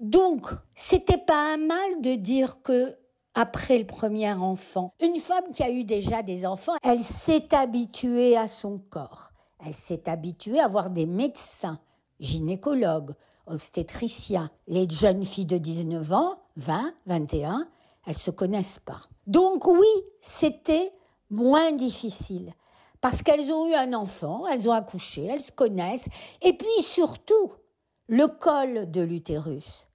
Donc, 0.00 0.46
c'était 0.74 1.18
pas 1.18 1.54
un 1.54 1.56
mal 1.56 2.00
de 2.00 2.14
dire 2.14 2.62
que 2.62 2.96
après 3.34 3.78
le 3.78 3.86
premier 3.86 4.32
enfant, 4.32 4.92
une 5.00 5.16
femme 5.16 5.52
qui 5.52 5.62
a 5.62 5.70
eu 5.70 5.84
déjà 5.84 6.22
des 6.22 6.46
enfants, 6.46 6.76
elle 6.82 7.02
s'est 7.02 7.54
habituée 7.54 8.36
à 8.36 8.46
son 8.46 8.78
corps. 8.78 9.30
Elle 9.64 9.74
s'est 9.74 10.08
habituée 10.08 10.60
à 10.60 10.68
voir 10.68 10.90
des 10.90 11.06
médecins, 11.06 11.80
gynécologues, 12.20 13.14
obstétriciens. 13.46 14.50
Les 14.68 14.88
jeunes 14.88 15.24
filles 15.24 15.46
de 15.46 15.58
19 15.58 16.12
ans, 16.12 16.38
20, 16.56 16.94
21, 17.06 17.66
elles 18.06 18.18
se 18.18 18.30
connaissent 18.30 18.80
pas. 18.84 19.08
Donc 19.26 19.66
oui, 19.66 19.86
c'était 20.20 20.92
moins 21.30 21.72
difficile 21.72 22.52
parce 23.04 23.20
qu'elles 23.20 23.52
ont 23.52 23.66
eu 23.66 23.74
un 23.74 23.92
enfant, 23.92 24.46
elles 24.46 24.66
ont 24.66 24.72
accouché, 24.72 25.26
elles 25.26 25.42
se 25.42 25.52
connaissent, 25.52 26.06
et 26.40 26.54
puis 26.54 26.82
surtout, 26.82 27.52
le 28.06 28.26
col 28.28 28.90
de 28.90 29.02
l'utérus, 29.02 29.88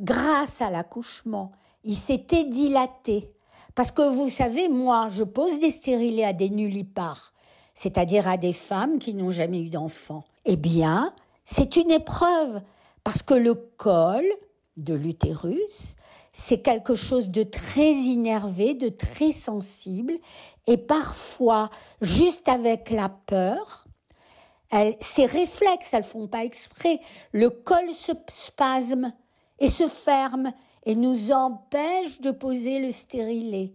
grâce 0.00 0.62
à 0.62 0.70
l'accouchement, 0.70 1.52
il 1.84 1.94
s'était 1.94 2.44
dilaté. 2.44 3.30
Parce 3.74 3.90
que 3.90 4.08
vous 4.08 4.30
savez, 4.30 4.70
moi, 4.70 5.08
je 5.10 5.22
pose 5.22 5.60
des 5.60 5.70
stérilés 5.70 6.24
à 6.24 6.32
des 6.32 6.48
nullipares, 6.48 7.34
c'est-à-dire 7.74 8.26
à 8.26 8.38
des 8.38 8.54
femmes 8.54 8.98
qui 9.00 9.12
n'ont 9.12 9.30
jamais 9.30 9.60
eu 9.60 9.68
d'enfant. 9.68 10.24
Eh 10.46 10.56
bien, 10.56 11.14
c'est 11.44 11.76
une 11.76 11.90
épreuve, 11.90 12.62
parce 13.04 13.22
que 13.22 13.34
le 13.34 13.52
col 13.52 14.24
de 14.78 14.94
l'utérus, 14.94 15.94
c'est 16.38 16.60
quelque 16.60 16.94
chose 16.94 17.30
de 17.30 17.44
très 17.44 17.92
innervé, 17.92 18.74
de 18.74 18.90
très 18.90 19.32
sensible, 19.32 20.18
et 20.66 20.76
parfois, 20.76 21.70
juste 22.02 22.46
avec 22.50 22.90
la 22.90 23.08
peur, 23.08 23.86
elle, 24.70 24.98
ces 25.00 25.24
réflexes, 25.24 25.94
elles 25.94 26.02
font 26.02 26.28
pas 26.28 26.44
exprès, 26.44 27.00
le 27.32 27.48
col 27.48 27.90
se 27.94 28.12
spasme 28.28 29.14
et 29.60 29.66
se 29.66 29.88
ferme 29.88 30.52
et 30.84 30.94
nous 30.94 31.32
empêche 31.32 32.20
de 32.20 32.32
poser 32.32 32.80
le 32.80 32.92
stérilet. 32.92 33.72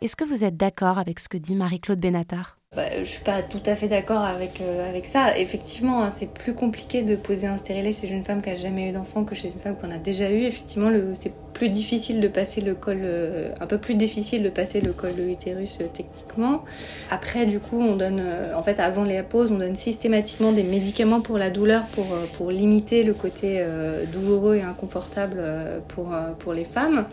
Est-ce 0.00 0.16
que 0.16 0.24
vous 0.24 0.42
êtes 0.42 0.56
d'accord 0.56 0.98
avec 0.98 1.20
ce 1.20 1.28
que 1.28 1.36
dit 1.36 1.54
Marie-Claude 1.54 2.00
Benatar 2.00 2.61
bah, 2.74 2.88
je 2.98 3.04
suis 3.04 3.22
pas 3.22 3.42
tout 3.42 3.62
à 3.66 3.76
fait 3.76 3.88
d'accord 3.88 4.22
avec, 4.22 4.60
euh, 4.62 4.88
avec 4.88 5.06
ça. 5.06 5.36
Effectivement, 5.38 6.02
hein, 6.04 6.10
c'est 6.10 6.26
plus 6.26 6.54
compliqué 6.54 7.02
de 7.02 7.16
poser 7.16 7.46
un 7.46 7.58
stérilet 7.58 7.92
chez 7.92 8.08
une 8.08 8.24
femme 8.24 8.40
qui 8.40 8.48
a 8.48 8.56
jamais 8.56 8.88
eu 8.88 8.92
d'enfant 8.92 9.24
que 9.24 9.34
chez 9.34 9.52
une 9.52 9.60
femme 9.60 9.76
qu'on 9.76 9.90
a 9.90 9.98
déjà 9.98 10.30
eu. 10.30 10.44
Effectivement, 10.44 10.90
c'est 11.14 11.34
plus 11.52 11.68
difficile 11.68 12.20
de 12.20 12.28
passer 12.28 12.60
le 12.60 12.74
col, 12.74 13.00
euh, 13.02 13.50
un 13.60 13.66
peu 13.66 13.78
plus 13.78 13.94
difficile 13.94 14.42
de 14.42 14.48
passer 14.48 14.80
le 14.80 14.92
col 14.92 15.14
de 15.14 15.22
l'utérus 15.22 15.78
euh, 15.80 15.86
techniquement. 15.92 16.64
Après, 17.10 17.46
du 17.46 17.58
coup, 17.58 17.80
on 17.80 17.96
donne, 17.96 18.22
en 18.54 18.62
fait, 18.62 18.80
avant 18.80 19.04
les 19.04 19.22
pause, 19.22 19.52
on 19.52 19.58
donne 19.58 19.76
systématiquement 19.76 20.52
des 20.52 20.62
médicaments 20.62 21.20
pour 21.20 21.38
la 21.38 21.50
douleur, 21.50 21.84
pour, 21.92 22.06
pour 22.36 22.50
limiter 22.50 23.04
le 23.04 23.14
côté 23.14 23.64
douloureux 24.12 24.56
et 24.56 24.62
inconfortable 24.62 25.42
pour, 25.88 26.10
pour 26.38 26.52
les 26.52 26.64
femmes. 26.64 27.04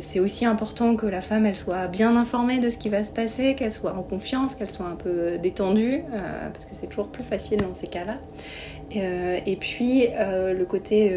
C'est 0.00 0.20
aussi 0.20 0.46
important 0.46 0.96
que 0.96 1.06
la 1.06 1.20
femme, 1.20 1.44
elle 1.44 1.56
soit 1.56 1.86
bien 1.86 2.16
informée 2.16 2.58
de 2.58 2.70
ce 2.70 2.78
qui 2.78 2.88
va 2.88 3.04
se 3.04 3.12
passer, 3.12 3.54
qu'elle 3.54 3.72
soit 3.72 3.94
en 3.94 4.02
confiance, 4.02 4.54
qu'elle 4.54 4.70
soit 4.70 4.86
un 4.86 4.96
peu 4.96 5.38
détendue, 5.38 6.02
euh, 6.12 6.48
parce 6.52 6.64
que 6.64 6.74
c'est 6.74 6.86
toujours 6.86 7.08
plus 7.08 7.24
facile 7.24 7.60
dans 7.60 7.74
ces 7.74 7.86
cas-là. 7.86 8.18
Euh, 8.96 9.38
et 9.44 9.56
puis 9.56 10.08
euh, 10.14 10.54
le 10.54 10.64
côté 10.64 11.16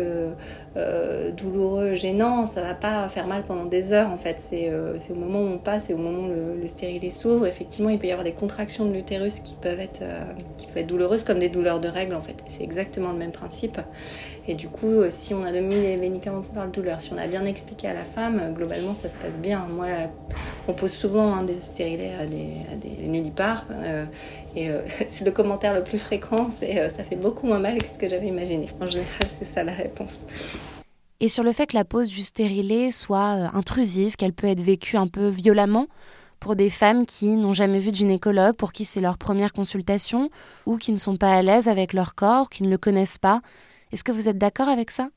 douloureux, 1.38 1.96
gênant, 1.96 2.46
ça 2.46 2.62
va 2.62 2.74
pas 2.74 3.08
faire 3.08 3.28
mal 3.28 3.44
pendant 3.44 3.66
des 3.66 3.94
heures 3.94 4.10
en 4.10 4.18
fait. 4.18 4.40
C'est 4.40 4.72
au 4.72 5.16
moment 5.16 5.40
où 5.40 5.48
on 5.48 5.58
passe 5.58 5.90
et 5.90 5.94
au 5.94 5.98
moment 5.98 6.24
où 6.24 6.28
le, 6.28 6.62
le 6.62 6.68
stérilet 6.68 7.10
s'ouvre. 7.10 7.48
Effectivement, 7.48 7.90
il 7.90 7.98
peut 7.98 8.08
y 8.08 8.12
avoir 8.12 8.26
des 8.26 8.34
contractions 8.34 8.86
de 8.86 8.94
l'utérus 8.94 9.40
qui 9.40 9.54
peuvent 9.54 9.80
être 9.80 10.04
qui 10.58 10.68
peuvent 10.68 10.78
être 10.78 10.88
douloureuses 10.88 11.24
comme 11.24 11.40
des 11.40 11.50
douleurs 11.50 11.80
de 11.80 11.88
règles 11.88 12.16
en 12.16 12.22
fait. 12.22 12.36
C'est 12.48 12.64
exactement 12.64 13.12
le 13.12 13.18
même 13.18 13.32
principe. 13.32 13.80
Et 14.48 14.54
du 14.54 14.68
coup, 14.68 15.02
si 15.10 15.34
on 15.34 15.44
a 15.44 15.52
mis 15.52 15.76
les 15.76 15.98
médicaments 15.98 16.42
pour 16.42 16.56
la 16.56 16.68
douleur, 16.68 17.02
si 17.02 17.12
on 17.14 17.18
a 17.18 17.28
bien 17.28 17.46
expliqué 17.46 17.88
à 17.88 17.94
la 17.94 18.06
femme, 18.06 18.54
globalement 18.54 18.94
ça 18.94 19.10
se 19.10 19.16
passe 19.18 19.40
bien. 19.40 19.66
Moi, 19.72 19.88
on 20.68 20.74
pose 20.74 20.92
souvent 20.92 21.34
hein, 21.34 21.44
des 21.44 21.62
stérilets 21.62 22.14
à 22.20 22.26
des, 22.26 22.54
à 22.72 23.08
nullipares. 23.08 23.66
et 24.56 24.70
c'est 25.08 25.26
le 25.26 25.32
commentaire 25.32 25.74
le 25.74 25.84
plus 25.84 25.98
fréquent, 25.98 26.50
c'est 26.52 26.90
ça 26.90 27.04
fait 27.04 27.16
beaucoup 27.16 27.48
moins 27.48 27.60
mal 27.60 27.78
que 27.78 27.88
ce 27.88 27.98
que 27.98 28.08
j'avais 28.08 28.28
imaginé. 28.28 28.68
En 28.80 28.88
général, 28.88 29.28
c'est 29.28 29.46
ça 29.46 29.64
la 29.64 29.74
réponse. 29.74 30.20
Et 31.22 31.30
sur 31.30 31.44
le 31.44 31.54
fait 31.54 31.68
que 31.68 31.78
la 31.78 31.86
pose 31.86 32.10
du 32.10 32.22
stérilet 32.22 32.92
soit 32.92 33.36
euh, 33.36 33.48
intrusive, 33.54 34.16
qu'elle 34.16 34.34
peut 34.34 34.48
être 34.48 34.62
vécue 34.62 34.98
un 34.98 35.08
peu 35.08 35.28
violemment 35.28 35.88
pour 36.40 36.56
des 36.56 36.70
femmes 36.70 37.06
qui 37.06 37.28
n'ont 37.38 37.54
jamais 37.54 37.80
vu 37.80 37.92
de 37.92 37.96
gynécologue, 37.96 38.56
pour 38.56 38.74
qui 38.74 38.86
c'est 38.86 39.02
leur 39.02 39.18
première 39.18 39.54
consultation, 39.54 40.30
ou 40.66 40.78
qui 40.78 40.92
ne 40.92 40.98
sont 40.98 41.18
pas 41.18 41.34
à 41.34 41.42
l'aise 41.42 41.68
avec 41.68 41.94
leur 41.94 42.16
corps, 42.16 42.50
qui 42.50 42.64
ne 42.64 42.70
le 42.70 42.78
connaissent 42.78 43.18
pas. 43.18 43.42
Est-ce 43.92 44.04
que 44.04 44.12
vous 44.12 44.28
êtes 44.28 44.38
d'accord 44.38 44.68
avec 44.68 44.92
ça? 44.92 45.10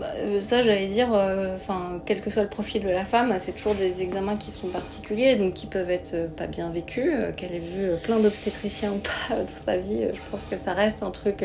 Bah, 0.00 0.06
euh, 0.16 0.40
ça, 0.40 0.62
j'allais 0.62 0.86
dire, 0.86 1.08
euh, 1.12 1.58
quel 2.06 2.22
que 2.22 2.30
soit 2.30 2.42
le 2.42 2.48
profil 2.48 2.82
de 2.82 2.88
la 2.88 3.04
femme, 3.04 3.34
c'est 3.38 3.52
toujours 3.52 3.74
des 3.74 4.00
examens 4.00 4.36
qui 4.36 4.50
sont 4.50 4.68
particuliers, 4.68 5.36
donc 5.36 5.52
qui 5.52 5.66
peuvent 5.66 5.90
être 5.90 6.14
euh, 6.14 6.26
pas 6.26 6.46
bien 6.46 6.70
vécus. 6.70 7.12
Qu'elle 7.36 7.52
ait 7.52 7.58
vu 7.58 7.90
plein 8.02 8.18
d'obstétriciens 8.18 8.92
ou 8.92 8.98
pas 9.28 9.36
dans 9.36 9.46
sa 9.46 9.76
vie, 9.76 10.06
je 10.14 10.20
pense 10.30 10.44
que 10.44 10.56
ça 10.56 10.72
reste 10.72 11.02
un 11.02 11.10
truc 11.10 11.44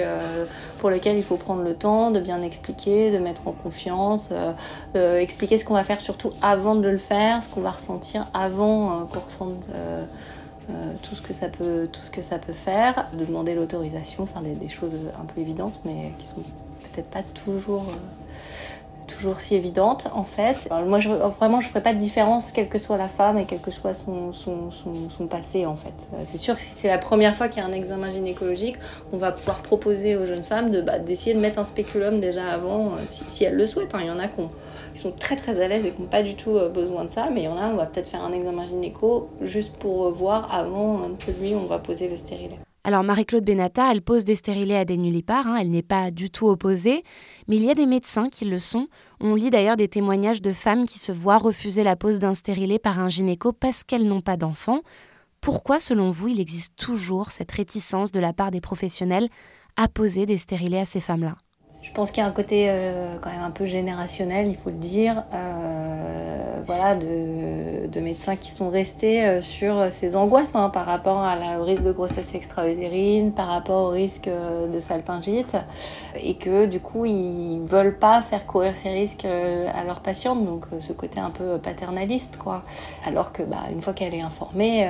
pour 0.79 0.89
lequel 0.89 1.17
il 1.17 1.23
faut 1.23 1.35
prendre 1.35 1.63
le 1.63 1.73
temps 1.73 2.11
de 2.11 2.19
bien 2.19 2.41
expliquer, 2.41 3.11
de 3.11 3.17
mettre 3.17 3.47
en 3.47 3.51
confiance, 3.51 4.29
expliquer 4.95 5.57
ce 5.57 5.65
qu'on 5.65 5.73
va 5.73 5.83
faire 5.83 5.99
surtout 6.01 6.31
avant 6.41 6.75
de 6.75 6.87
le 6.87 6.97
faire, 6.97 7.43
ce 7.43 7.53
qu'on 7.53 7.61
va 7.61 7.71
ressentir 7.71 8.25
avant 8.33 9.05
qu'on 9.05 9.19
ressente. 9.19 9.69
tout 11.03 11.15
ce 11.15 11.21
que 11.21 11.33
ça 11.33 11.47
peut 11.47 11.87
tout 11.91 12.01
ce 12.01 12.11
que 12.11 12.21
ça 12.21 12.39
peut 12.39 12.53
faire 12.53 13.05
de 13.13 13.25
demander 13.25 13.53
l'autorisation 13.53 14.27
des, 14.61 14.69
choses 14.69 15.11
un 15.21 15.25
peu 15.25 15.41
évidentes 15.41 15.81
mais 15.85 16.11
qui 16.17 16.25
sont 16.25 16.41
peut-être 16.83 17.09
pas 17.09 17.23
toujours 17.33 17.85
toujours 19.05 19.39
si 19.39 19.55
évidente 19.55 20.07
en 20.13 20.23
fait. 20.23 20.69
moi 20.85 20.99
vraiment 21.37 21.61
je 21.61 21.67
ferais 21.67 21.81
pas 21.81 21.93
de 21.93 21.99
différence 21.99 22.51
quelle 22.51 22.67
que 22.67 22.77
soit 22.77 22.97
la 22.97 23.07
femme 23.07 23.37
et 23.37 23.45
quel 23.45 23.59
que 23.59 23.71
soit 23.71 23.93
son, 23.93 24.33
son, 24.33 24.71
son, 24.71 25.27
passé 25.27 25.65
en 25.65 25.75
fait. 25.75 26.07
Euh, 26.13 26.23
c'est 26.27 26.37
sûr 26.37 26.55
que 26.55 26.61
si 26.61 26.73
c'est 26.75 26.87
la 26.87 26.97
première 26.97 27.35
fois 27.35 27.47
qu'il 27.47 27.61
y 27.61 27.65
a 27.65 27.67
un 27.67 27.71
examen 27.71 28.09
gynécologique, 28.09 28.75
on 29.11 29.17
va 29.17 29.31
pouvoir 29.31 29.61
proposer 29.61 30.15
aux 30.15 30.25
jeunes 30.25 30.43
femmes 30.43 30.71
de, 30.71 30.81
bah, 30.81 30.99
d'essayer 30.99 31.33
de 31.33 31.39
mettre 31.39 31.59
un 31.59 31.65
spéculum 31.65 32.19
déjà 32.19 32.45
avant 32.47 32.93
euh, 32.93 32.99
si, 33.05 33.23
si 33.27 33.43
elles 33.43 33.55
le 33.55 33.65
souhaitent. 33.65 33.95
Hein. 33.95 34.01
Il 34.01 34.07
y 34.07 34.11
en 34.11 34.19
a 34.19 34.27
qui, 34.27 35.01
sont 35.01 35.11
très 35.11 35.35
très 35.35 35.59
à 35.59 35.67
l'aise 35.67 35.85
et 35.85 35.91
qui 35.91 36.01
n'ont 36.01 36.07
pas 36.07 36.23
du 36.23 36.35
tout 36.35 36.55
euh, 36.55 36.69
besoin 36.69 37.05
de 37.05 37.09
ça, 37.09 37.29
mais 37.33 37.41
il 37.41 37.45
y 37.45 37.49
en 37.49 37.57
a 37.57 37.67
on 37.67 37.75
va 37.75 37.85
peut-être 37.85 38.09
faire 38.09 38.23
un 38.23 38.33
examen 38.33 38.65
gynéco 38.65 39.29
juste 39.41 39.77
pour 39.77 40.11
voir 40.11 40.53
avant 40.53 41.01
que 41.25 41.31
lui 41.31 41.55
on 41.55 41.65
va 41.65 41.79
poser 41.79 42.07
le 42.07 42.17
stérilet. 42.17 42.57
Alors 42.87 43.03
Marie-Claude 43.03 43.43
Benata, 43.43 43.91
elle 43.91 44.03
pose 44.03 44.25
des 44.25 44.35
stérilés 44.35 44.75
à 44.75 44.85
des 44.85 44.95
nullipares, 44.95 45.47
hein, 45.47 45.57
elle 45.59 45.71
n'est 45.71 45.81
pas 45.81 46.11
du 46.11 46.29
tout 46.29 46.45
opposée, 46.45 47.03
mais 47.47 47.55
il 47.55 47.63
y 47.63 47.71
a 47.71 47.73
des 47.73 47.87
médecins 47.87 48.29
qui 48.29 48.45
le 48.45 48.59
sont. 48.59 48.89
On 49.19 49.33
lit 49.33 49.49
d'ailleurs 49.49 49.75
des 49.75 49.87
témoignages 49.87 50.39
de 50.39 50.53
femmes 50.53 50.85
qui 50.85 50.99
se 50.99 51.11
voient 51.11 51.39
refuser 51.39 51.83
la 51.83 51.95
pose 51.95 52.19
d'un 52.19 52.35
stérilet 52.35 52.77
par 52.77 52.99
un 52.99 53.09
gynéco 53.09 53.53
parce 53.53 53.83
qu'elles 53.83 54.07
n'ont 54.07 54.21
pas 54.21 54.37
d'enfants. 54.37 54.81
Pourquoi, 55.41 55.79
selon 55.79 56.11
vous, 56.11 56.27
il 56.27 56.39
existe 56.39 56.75
toujours 56.75 57.31
cette 57.31 57.51
réticence 57.51 58.11
de 58.11 58.19
la 58.19 58.33
part 58.33 58.51
des 58.51 58.61
professionnels 58.61 59.29
à 59.77 59.87
poser 59.87 60.27
des 60.27 60.37
stérilés 60.37 60.77
à 60.77 60.85
ces 60.85 60.99
femmes-là? 60.99 61.37
Je 61.81 61.91
pense 61.91 62.11
qu'il 62.11 62.21
y 62.21 62.25
a 62.25 62.29
un 62.29 62.31
côté 62.31 62.65
euh, 62.67 63.17
quand 63.19 63.31
même 63.31 63.41
un 63.41 63.51
peu 63.51 63.65
générationnel, 63.65 64.47
il 64.47 64.57
faut 64.57 64.69
le 64.69 64.77
dire, 64.77 65.23
euh, 65.33 66.44
voilà, 66.65 66.95
de, 66.95 67.87
de, 67.87 67.99
médecins 67.99 68.35
qui 68.35 68.51
sont 68.51 68.69
restés 68.69 69.25
euh, 69.25 69.41
sur 69.41 69.91
ces 69.91 70.15
angoisses 70.15 70.55
hein, 70.55 70.69
par 70.69 70.85
rapport 70.85 71.19
à 71.19 71.35
au 71.59 71.63
risque 71.63 71.83
de 71.83 71.91
grossesse 71.91 72.33
extra-utérine, 72.33 73.31
par 73.31 73.47
rapport 73.47 73.83
au 73.83 73.89
risque 73.89 74.27
euh, 74.27 74.67
de 74.67 74.79
salpingite, 74.79 75.57
et 76.15 76.35
que 76.35 76.65
du 76.65 76.79
coup 76.79 77.05
ils 77.05 77.61
veulent 77.63 77.97
pas 77.97 78.21
faire 78.21 78.45
courir 78.45 78.73
ces 78.75 78.89
risques 78.89 79.25
à 79.25 79.83
leurs 79.83 80.01
patientes, 80.01 80.43
donc 80.45 80.65
ce 80.79 80.93
côté 80.93 81.19
un 81.19 81.29
peu 81.29 81.57
paternaliste, 81.57 82.37
quoi. 82.37 82.63
Alors 83.05 83.31
que 83.31 83.43
bah, 83.43 83.63
une 83.71 83.81
fois 83.81 83.93
qu'elle 83.93 84.13
est 84.13 84.21
informée, 84.21 84.89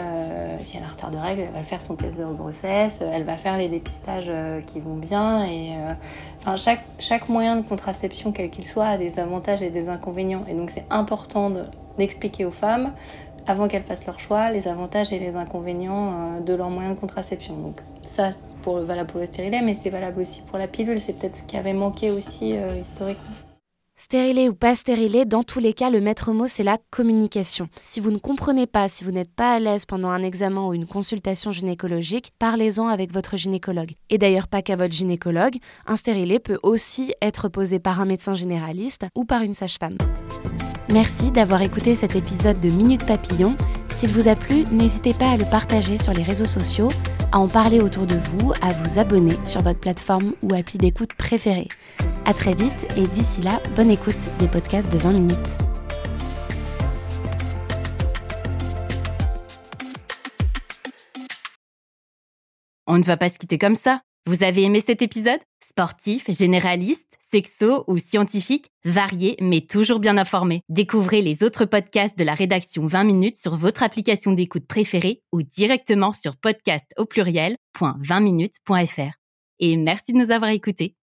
si 0.59 0.77
elle 0.77 0.83
a 0.83 0.87
un 0.87 0.89
retard 0.89 1.11
de 1.11 1.17
règles, 1.17 1.41
elle 1.41 1.53
va 1.53 1.63
faire 1.63 1.81
son 1.81 1.95
test 1.95 2.17
de 2.17 2.25
grossesse, 2.25 2.99
elle 3.01 3.23
va 3.23 3.37
faire 3.37 3.57
les 3.57 3.67
dépistages 3.67 4.31
qui 4.65 4.79
vont 4.79 4.95
bien, 4.95 5.45
et 5.45 5.71
chaque 6.55 6.81
chaque 6.99 7.29
moyen 7.29 7.55
de 7.57 7.61
contraception, 7.61 8.31
quel 8.31 8.49
qu'il 8.49 8.65
soit, 8.65 8.85
a 8.85 8.97
des 8.97 9.19
avantages 9.19 9.61
et 9.61 9.69
des 9.69 9.89
inconvénients. 9.89 10.43
Et 10.47 10.53
donc 10.53 10.69
c'est 10.69 10.85
important 10.89 11.51
d'expliquer 11.97 12.45
aux 12.45 12.51
femmes, 12.51 12.93
avant 13.47 13.67
qu'elles 13.67 13.83
fassent 13.83 14.05
leur 14.05 14.19
choix, 14.19 14.51
les 14.51 14.67
avantages 14.67 15.13
et 15.13 15.19
les 15.19 15.35
inconvénients 15.35 16.13
euh, 16.13 16.39
de 16.39 16.53
leur 16.53 16.69
moyen 16.69 16.91
de 16.91 16.99
contraception. 16.99 17.55
Donc 17.57 17.81
ça, 18.01 18.31
c'est 18.31 18.57
pour, 18.57 18.79
valable 18.79 19.11
pour 19.11 19.19
le 19.19 19.27
stérilet, 19.27 19.61
mais 19.61 19.75
c'est 19.75 19.89
valable 19.89 20.21
aussi 20.21 20.41
pour 20.41 20.57
la 20.57 20.67
pilule. 20.67 20.99
C'est 20.99 21.13
peut-être 21.13 21.37
ce 21.37 21.43
qui 21.43 21.57
avait 21.57 21.73
manqué 21.73 22.11
aussi 22.11 22.55
euh, 22.55 22.79
historiquement. 22.81 23.35
Stérilé 23.97 24.49
ou 24.49 24.53
pas 24.53 24.75
stérilé, 24.75 25.23
dans 25.23 25.43
tous 25.43 25.59
les 25.59 25.71
cas, 25.71 25.89
le 25.89 26.01
maître 26.01 26.33
mot, 26.33 26.47
c'est 26.47 26.65
la 26.65 26.77
communication. 26.91 27.69
Si 27.85 28.01
vous 28.01 28.11
ne 28.11 28.17
comprenez 28.17 28.67
pas, 28.67 28.89
si 28.89 29.05
vous 29.05 29.11
n'êtes 29.11 29.33
pas 29.33 29.53
à 29.53 29.59
l'aise 29.59 29.85
pendant 29.85 30.09
un 30.09 30.21
examen 30.21 30.67
ou 30.67 30.73
une 30.73 30.85
consultation 30.85 31.53
gynécologique, 31.53 32.33
parlez-en 32.37 32.89
avec 32.89 33.13
votre 33.13 33.37
gynécologue. 33.37 33.93
Et 34.09 34.17
d'ailleurs, 34.17 34.49
pas 34.49 34.61
qu'à 34.61 34.75
votre 34.75 34.93
gynécologue, 34.93 35.55
un 35.87 35.95
stérilet 35.95 36.39
peut 36.39 36.59
aussi 36.61 37.13
être 37.21 37.47
posé 37.47 37.79
par 37.79 38.01
un 38.01 38.05
médecin 38.05 38.33
généraliste 38.33 39.05
ou 39.15 39.23
par 39.23 39.43
une 39.43 39.55
sage-femme. 39.55 39.97
Merci 40.95 41.29
d'avoir 41.29 41.61
écouté 41.61 41.93
cet 41.93 42.15
épisode 42.15 42.61
de 42.61 42.69
Minute 42.69 43.05
Papillon. 43.05 43.57
S'il 43.93 44.09
vous 44.11 44.29
a 44.29 44.35
plu, 44.37 44.63
n'hésitez 44.71 45.13
pas 45.13 45.29
à 45.31 45.35
le 45.35 45.43
partager 45.43 45.97
sur 45.97 46.13
les 46.13 46.23
réseaux 46.23 46.45
sociaux, 46.45 46.89
à 47.33 47.39
en 47.39 47.49
parler 47.49 47.81
autour 47.81 48.05
de 48.05 48.15
vous, 48.15 48.53
à 48.61 48.71
vous 48.71 48.97
abonner 48.97 49.35
sur 49.43 49.61
votre 49.61 49.81
plateforme 49.81 50.35
ou 50.41 50.53
appli 50.53 50.77
d'écoute 50.77 51.13
préférée. 51.13 51.67
À 52.23 52.33
très 52.33 52.53
vite 52.53 52.87
et 52.95 53.07
d'ici 53.07 53.41
là, 53.41 53.59
bonne 53.75 53.91
écoute 53.91 54.15
des 54.39 54.47
podcasts 54.47 54.89
de 54.89 54.97
20 54.97 55.11
minutes. 55.11 55.57
On 62.87 62.97
ne 62.97 63.03
va 63.03 63.17
pas 63.17 63.27
se 63.27 63.37
quitter 63.37 63.57
comme 63.57 63.75
ça. 63.75 63.99
Vous 64.27 64.45
avez 64.45 64.63
aimé 64.63 64.79
cet 64.79 65.01
épisode? 65.01 65.41
Sportif, 65.67 66.29
généraliste, 66.29 67.17
sexo 67.31 67.85
ou 67.87 67.97
scientifique, 67.97 68.69
varié 68.83 69.35
mais 69.41 69.61
toujours 69.61 69.99
bien 69.99 70.17
informé. 70.17 70.61
Découvrez 70.69 71.21
les 71.21 71.41
autres 71.43 71.65
podcasts 71.65 72.17
de 72.17 72.23
la 72.23 72.35
rédaction 72.35 72.85
20 72.85 73.03
minutes 73.03 73.37
sur 73.37 73.55
votre 73.55 73.81
application 73.81 74.31
d'écoute 74.31 74.67
préférée 74.67 75.21
ou 75.31 75.41
directement 75.41 76.13
sur 76.13 76.37
podcast 76.37 76.93
au 76.97 77.05
pluriel.20minutes.fr. 77.05 79.13
Et 79.59 79.77
merci 79.77 80.13
de 80.13 80.17
nous 80.17 80.31
avoir 80.31 80.51
écoutés. 80.51 80.95